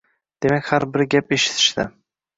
[0.45, 1.87] Demak, har biri gap eshitishdi.